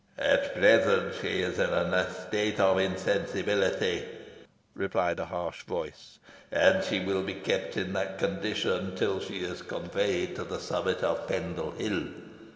"At 0.17 0.55
present 0.55 1.13
she 1.21 1.43
is 1.43 1.59
in 1.59 1.69
a 1.69 2.09
state 2.11 2.59
of 2.59 2.79
insensibility," 2.79 4.03
replied 4.73 5.19
a 5.19 5.25
harsh 5.25 5.61
voice, 5.65 6.17
"and 6.51 6.83
she 6.83 6.99
will 6.99 7.21
be 7.21 7.35
kept 7.35 7.77
in 7.77 7.93
that 7.93 8.17
condition 8.17 8.95
till 8.95 9.19
she 9.19 9.41
is 9.43 9.61
conveyed 9.61 10.35
to 10.37 10.43
the 10.43 10.57
summit 10.59 11.03
of 11.03 11.27
Pendle 11.27 11.69
Hill. 11.73 12.05